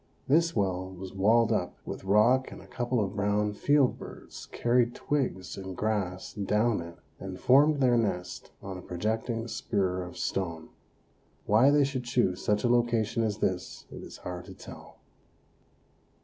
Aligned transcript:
This 0.27 0.55
well 0.55 0.89
was 0.91 1.13
walled 1.13 1.51
up 1.51 1.77
with 1.85 2.03
rock 2.05 2.51
and 2.51 2.59
a 2.59 2.65
couple 2.65 2.99
of 2.99 3.15
brown 3.15 3.53
field 3.53 3.99
birds 3.99 4.47
carried 4.51 4.95
twigs 4.95 5.57
and 5.57 5.77
grass 5.77 6.33
down 6.33 6.81
it 6.81 6.95
and 7.19 7.39
formed 7.39 7.79
their 7.81 7.97
nest 7.99 8.49
on 8.63 8.79
a 8.79 8.81
projecting 8.81 9.47
spur 9.47 10.01
of 10.01 10.17
stone. 10.17 10.69
Why 11.45 11.69
they 11.69 11.83
should 11.83 12.03
choose 12.05 12.43
such 12.43 12.63
a 12.63 12.67
location 12.67 13.21
as 13.21 13.37
this 13.37 13.85
it 13.91 14.01
is 14.01 14.17
hard 14.17 14.45
to 14.45 14.55
tell. 14.55 14.97